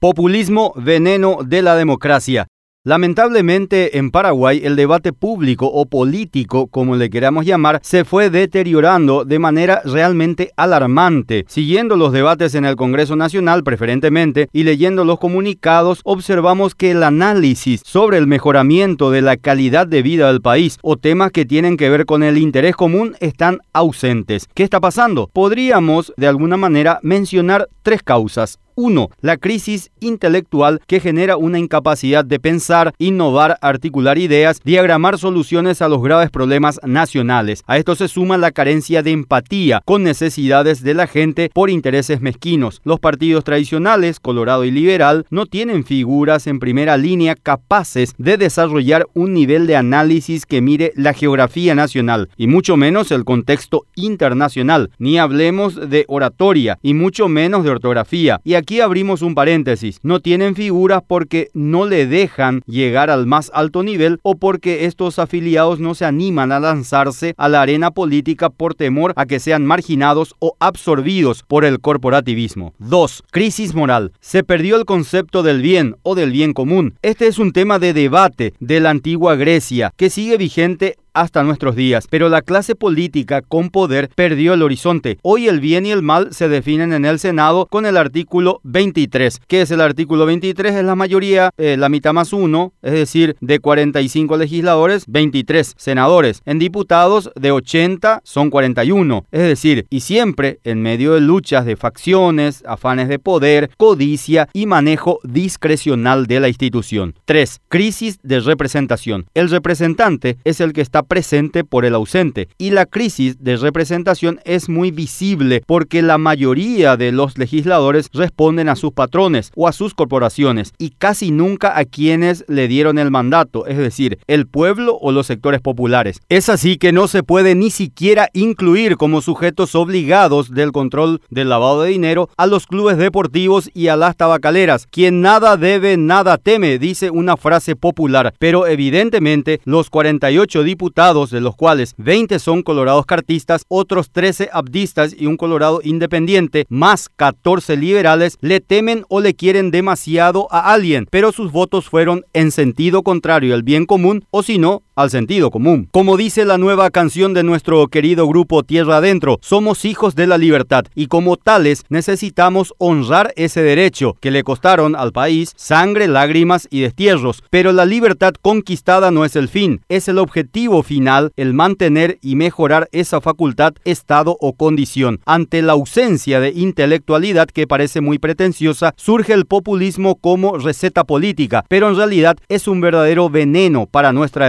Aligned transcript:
Populismo, 0.00 0.72
veneno 0.76 1.38
de 1.44 1.60
la 1.60 1.74
democracia. 1.74 2.46
Lamentablemente 2.84 3.98
en 3.98 4.12
Paraguay 4.12 4.60
el 4.62 4.76
debate 4.76 5.12
público 5.12 5.66
o 5.66 5.86
político, 5.86 6.68
como 6.68 6.94
le 6.94 7.10
queramos 7.10 7.44
llamar, 7.44 7.80
se 7.82 8.04
fue 8.04 8.30
deteriorando 8.30 9.24
de 9.24 9.40
manera 9.40 9.82
realmente 9.84 10.52
alarmante. 10.56 11.44
Siguiendo 11.48 11.96
los 11.96 12.12
debates 12.12 12.54
en 12.54 12.64
el 12.64 12.76
Congreso 12.76 13.16
Nacional 13.16 13.64
preferentemente 13.64 14.48
y 14.52 14.62
leyendo 14.62 15.04
los 15.04 15.18
comunicados, 15.18 16.00
observamos 16.04 16.76
que 16.76 16.92
el 16.92 17.02
análisis 17.02 17.82
sobre 17.84 18.18
el 18.18 18.28
mejoramiento 18.28 19.10
de 19.10 19.22
la 19.22 19.36
calidad 19.36 19.88
de 19.88 20.02
vida 20.02 20.28
del 20.28 20.40
país 20.40 20.78
o 20.80 20.96
temas 20.96 21.32
que 21.32 21.44
tienen 21.44 21.76
que 21.76 21.90
ver 21.90 22.06
con 22.06 22.22
el 22.22 22.38
interés 22.38 22.76
común 22.76 23.16
están 23.18 23.58
ausentes. 23.72 24.46
¿Qué 24.54 24.62
está 24.62 24.78
pasando? 24.78 25.28
Podríamos 25.32 26.14
de 26.16 26.28
alguna 26.28 26.56
manera 26.56 27.00
mencionar 27.02 27.68
tres 27.82 28.04
causas. 28.04 28.60
Uno, 28.80 29.10
la 29.22 29.38
crisis 29.38 29.90
intelectual 29.98 30.80
que 30.86 31.00
genera 31.00 31.36
una 31.36 31.58
incapacidad 31.58 32.24
de 32.24 32.38
pensar, 32.38 32.94
innovar, 32.98 33.58
articular 33.60 34.18
ideas, 34.18 34.60
diagramar 34.62 35.18
soluciones 35.18 35.82
a 35.82 35.88
los 35.88 36.00
graves 36.00 36.30
problemas 36.30 36.78
nacionales. 36.84 37.64
A 37.66 37.76
esto 37.76 37.96
se 37.96 38.06
suma 38.06 38.38
la 38.38 38.52
carencia 38.52 39.02
de 39.02 39.10
empatía 39.10 39.82
con 39.84 40.04
necesidades 40.04 40.84
de 40.84 40.94
la 40.94 41.08
gente 41.08 41.50
por 41.52 41.70
intereses 41.70 42.20
mezquinos. 42.20 42.80
Los 42.84 43.00
partidos 43.00 43.42
tradicionales, 43.42 44.20
Colorado 44.20 44.64
y 44.64 44.70
Liberal, 44.70 45.26
no 45.28 45.46
tienen 45.46 45.82
figuras 45.82 46.46
en 46.46 46.60
primera 46.60 46.96
línea 46.96 47.34
capaces 47.34 48.14
de 48.16 48.36
desarrollar 48.36 49.08
un 49.12 49.34
nivel 49.34 49.66
de 49.66 49.74
análisis 49.74 50.46
que 50.46 50.60
mire 50.60 50.92
la 50.94 51.14
geografía 51.14 51.74
nacional 51.74 52.28
y 52.36 52.46
mucho 52.46 52.76
menos 52.76 53.10
el 53.10 53.24
contexto 53.24 53.86
internacional. 53.96 54.92
Ni 55.00 55.18
hablemos 55.18 55.90
de 55.90 56.04
oratoria 56.06 56.78
y 56.80 56.94
mucho 56.94 57.26
menos 57.26 57.64
de 57.64 57.70
ortografía. 57.70 58.40
Y 58.44 58.54
abrimos 58.76 59.22
un 59.22 59.34
paréntesis. 59.34 59.98
No 60.02 60.20
tienen 60.20 60.54
figuras 60.54 61.02
porque 61.06 61.48
no 61.54 61.86
le 61.86 62.06
dejan 62.06 62.62
llegar 62.66 63.10
al 63.10 63.26
más 63.26 63.50
alto 63.54 63.82
nivel 63.82 64.20
o 64.22 64.36
porque 64.36 64.84
estos 64.84 65.18
afiliados 65.18 65.80
no 65.80 65.94
se 65.94 66.04
animan 66.04 66.52
a 66.52 66.60
lanzarse 66.60 67.34
a 67.36 67.48
la 67.48 67.62
arena 67.62 67.90
política 67.90 68.50
por 68.50 68.74
temor 68.74 69.12
a 69.16 69.26
que 69.26 69.40
sean 69.40 69.64
marginados 69.64 70.34
o 70.38 70.54
absorbidos 70.60 71.42
por 71.42 71.64
el 71.64 71.80
corporativismo. 71.80 72.74
2. 72.78 73.24
Crisis 73.30 73.74
moral. 73.74 74.12
Se 74.20 74.44
perdió 74.44 74.76
el 74.76 74.84
concepto 74.84 75.42
del 75.42 75.62
bien 75.62 75.96
o 76.02 76.14
del 76.14 76.30
bien 76.30 76.52
común. 76.52 76.94
Este 77.02 77.26
es 77.26 77.38
un 77.38 77.52
tema 77.52 77.78
de 77.78 77.92
debate 77.92 78.52
de 78.60 78.80
la 78.80 78.90
antigua 78.90 79.36
Grecia 79.36 79.92
que 79.96 80.10
sigue 80.10 80.36
vigente 80.36 80.96
hasta 81.20 81.42
nuestros 81.42 81.74
días, 81.74 82.06
pero 82.08 82.28
la 82.28 82.42
clase 82.42 82.76
política 82.76 83.42
con 83.42 83.70
poder 83.70 84.08
perdió 84.14 84.54
el 84.54 84.62
horizonte. 84.62 85.18
Hoy 85.22 85.48
el 85.48 85.60
bien 85.60 85.84
y 85.84 85.90
el 85.90 86.02
mal 86.02 86.32
se 86.32 86.48
definen 86.48 86.92
en 86.92 87.04
el 87.04 87.18
Senado 87.18 87.66
con 87.66 87.86
el 87.86 87.96
artículo 87.96 88.60
23. 88.62 89.40
¿Qué 89.48 89.62
es 89.62 89.70
el 89.72 89.80
artículo 89.80 90.26
23? 90.26 90.76
Es 90.76 90.84
la 90.84 90.94
mayoría, 90.94 91.50
eh, 91.58 91.76
la 91.76 91.88
mitad 91.88 92.12
más 92.12 92.32
uno, 92.32 92.72
es 92.82 92.92
decir, 92.92 93.36
de 93.40 93.58
45 93.58 94.36
legisladores, 94.36 95.04
23 95.08 95.74
senadores. 95.76 96.42
En 96.46 96.60
diputados, 96.60 97.30
de 97.34 97.50
80 97.50 98.20
son 98.22 98.50
41. 98.50 99.24
Es 99.32 99.42
decir, 99.42 99.86
y 99.90 100.00
siempre 100.00 100.60
en 100.62 100.82
medio 100.82 101.14
de 101.14 101.20
luchas 101.20 101.66
de 101.66 101.76
facciones, 101.76 102.62
afanes 102.66 103.08
de 103.08 103.18
poder, 103.18 103.70
codicia 103.76 104.48
y 104.52 104.66
manejo 104.66 105.18
discrecional 105.24 106.26
de 106.26 106.40
la 106.40 106.48
institución. 106.48 107.14
3. 107.24 107.60
Crisis 107.68 108.18
de 108.22 108.38
representación. 108.40 109.26
El 109.34 109.50
representante 109.50 110.38
es 110.44 110.60
el 110.60 110.72
que 110.72 110.80
está 110.80 111.02
presente 111.08 111.64
por 111.64 111.84
el 111.84 111.94
ausente. 111.94 112.48
Y 112.58 112.70
la 112.70 112.86
crisis 112.86 113.42
de 113.42 113.56
representación 113.56 114.40
es 114.44 114.68
muy 114.68 114.90
visible 114.90 115.62
porque 115.66 116.02
la 116.02 116.18
mayoría 116.18 116.96
de 116.96 117.10
los 117.12 117.38
legisladores 117.38 118.08
responden 118.12 118.68
a 118.68 118.76
sus 118.76 118.92
patrones 118.92 119.50
o 119.56 119.66
a 119.66 119.72
sus 119.72 119.94
corporaciones 119.94 120.72
y 120.78 120.90
casi 120.90 121.30
nunca 121.30 121.76
a 121.78 121.84
quienes 121.84 122.44
le 122.48 122.68
dieron 122.68 122.98
el 122.98 123.10
mandato, 123.10 123.66
es 123.66 123.78
decir, 123.78 124.18
el 124.26 124.46
pueblo 124.46 124.98
o 125.00 125.10
los 125.10 125.26
sectores 125.26 125.60
populares. 125.60 126.20
Es 126.28 126.48
así 126.48 126.76
que 126.76 126.92
no 126.92 127.08
se 127.08 127.22
puede 127.22 127.54
ni 127.54 127.70
siquiera 127.70 128.28
incluir 128.34 128.96
como 128.96 129.20
sujetos 129.20 129.74
obligados 129.74 130.50
del 130.50 130.72
control 130.72 131.20
del 131.30 131.48
lavado 131.48 131.82
de 131.82 131.90
dinero 131.90 132.28
a 132.36 132.46
los 132.46 132.66
clubes 132.66 132.98
deportivos 132.98 133.70
y 133.72 133.88
a 133.88 133.96
las 133.96 134.16
tabacaleras. 134.16 134.86
Quien 134.86 135.20
nada 135.22 135.56
debe, 135.56 135.96
nada 135.96 136.36
teme, 136.36 136.78
dice 136.78 137.10
una 137.10 137.36
frase 137.36 137.76
popular, 137.76 138.34
pero 138.38 138.66
evidentemente 138.66 139.60
los 139.64 139.90
48 139.90 140.62
diputados 140.62 140.87
de 140.88 141.40
los 141.40 141.54
cuales 141.54 141.94
20 141.98 142.38
son 142.38 142.62
colorados 142.62 143.06
cartistas, 143.06 143.64
otros 143.68 144.10
13 144.10 144.50
abdistas 144.52 145.14
y 145.16 145.26
un 145.26 145.36
colorado 145.36 145.80
independiente, 145.84 146.66
más 146.68 147.08
14 147.08 147.76
liberales, 147.76 148.36
le 148.40 148.60
temen 148.60 149.04
o 149.08 149.20
le 149.20 149.34
quieren 149.34 149.70
demasiado 149.70 150.48
a 150.50 150.72
alguien, 150.72 151.06
pero 151.10 151.30
sus 151.30 151.52
votos 151.52 151.88
fueron 151.88 152.24
en 152.32 152.50
sentido 152.50 153.02
contrario 153.02 153.54
al 153.54 153.62
bien 153.62 153.86
común 153.86 154.24
o 154.30 154.42
si 154.42 154.58
no, 154.58 154.82
al 154.98 155.10
sentido 155.10 155.52
común. 155.52 155.88
Como 155.92 156.16
dice 156.16 156.44
la 156.44 156.58
nueva 156.58 156.90
canción 156.90 157.32
de 157.32 157.44
nuestro 157.44 157.86
querido 157.86 158.26
grupo 158.26 158.64
Tierra 158.64 158.96
Adentro, 158.96 159.38
somos 159.42 159.84
hijos 159.84 160.16
de 160.16 160.26
la 160.26 160.38
libertad 160.38 160.86
y 160.96 161.06
como 161.06 161.36
tales 161.36 161.84
necesitamos 161.88 162.74
honrar 162.78 163.32
ese 163.36 163.62
derecho 163.62 164.16
que 164.20 164.32
le 164.32 164.42
costaron 164.42 164.96
al 164.96 165.12
país 165.12 165.52
sangre, 165.56 166.08
lágrimas 166.08 166.66
y 166.70 166.80
destierros. 166.80 167.44
Pero 167.48 167.72
la 167.72 167.84
libertad 167.84 168.34
conquistada 168.42 169.12
no 169.12 169.24
es 169.24 169.36
el 169.36 169.48
fin, 169.48 169.82
es 169.88 170.08
el 170.08 170.18
objetivo 170.18 170.82
final 170.82 171.30
el 171.36 171.54
mantener 171.54 172.18
y 172.20 172.34
mejorar 172.34 172.88
esa 172.90 173.20
facultad, 173.20 173.74
estado 173.84 174.36
o 174.40 174.54
condición. 174.54 175.20
Ante 175.26 175.62
la 175.62 175.74
ausencia 175.74 176.40
de 176.40 176.50
intelectualidad 176.50 177.46
que 177.48 177.68
parece 177.68 178.00
muy 178.00 178.18
pretenciosa, 178.18 178.94
surge 178.96 179.32
el 179.32 179.46
populismo 179.46 180.16
como 180.16 180.58
receta 180.58 181.04
política, 181.04 181.64
pero 181.68 181.88
en 181.88 181.96
realidad 181.96 182.36
es 182.48 182.66
un 182.66 182.80
verdadero 182.80 183.30
veneno 183.30 183.86
para 183.86 184.12
nuestra 184.12 184.48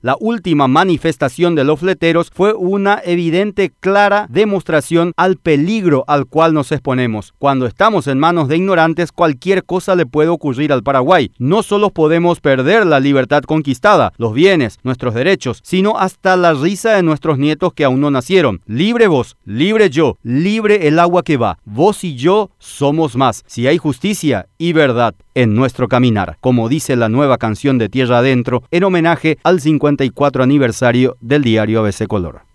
La 0.00 0.16
última 0.18 0.68
manifestación 0.68 1.54
de 1.54 1.64
los 1.64 1.80
fleteros 1.80 2.30
fue 2.32 2.54
una 2.54 3.00
evidente, 3.04 3.72
clara 3.80 4.26
demostración 4.30 5.12
al 5.16 5.36
peligro 5.36 6.04
al 6.06 6.26
cual 6.26 6.54
nos 6.54 6.72
exponemos. 6.72 7.34
Cuando 7.38 7.66
estamos 7.66 8.06
en 8.06 8.18
manos 8.18 8.48
de 8.48 8.56
ignorantes, 8.56 9.12
cualquier 9.12 9.64
cosa 9.64 9.94
le 9.94 10.06
puede 10.06 10.28
ocurrir 10.28 10.72
al 10.72 10.82
Paraguay. 10.82 11.30
No 11.38 11.62
solo 11.62 11.90
podemos 11.90 12.40
perder 12.40 12.86
la 12.86 13.00
libertad 13.00 13.42
conquistada, 13.42 14.12
los 14.16 14.32
bienes, 14.32 14.78
nuestros 14.82 15.14
derechos, 15.14 15.60
sino 15.62 15.98
hasta 15.98 16.36
la 16.36 16.54
risa 16.54 16.92
de 16.92 17.02
nuestros 17.02 17.38
nietos 17.38 17.72
que 17.74 17.84
aún 17.84 18.00
no 18.00 18.10
nacieron. 18.10 18.60
Libre 18.66 19.08
vos, 19.08 19.36
libre 19.44 19.90
yo, 19.90 20.16
libre 20.22 20.88
el 20.88 20.98
agua 20.98 21.22
que 21.22 21.36
va. 21.36 21.58
Vos 21.64 22.04
y 22.04 22.16
yo 22.16 22.50
somos 22.58 23.16
más. 23.16 23.44
Si 23.46 23.66
hay 23.66 23.78
justicia 23.78 24.46
y 24.58 24.72
verdad 24.72 25.14
en 25.34 25.54
nuestro 25.54 25.86
caminar, 25.86 26.38
como 26.40 26.68
dice 26.68 26.96
la 26.96 27.10
nueva 27.10 27.36
canción 27.36 27.76
de 27.76 27.90
Tierra 27.90 28.18
Adentro, 28.18 28.62
en 28.70 28.84
homenaje 28.84 29.38
al 29.44 29.60
54 29.66 30.44
aniversario 30.44 31.16
del 31.20 31.42
diario 31.42 31.80
ABC 31.80 32.06
Color. 32.06 32.46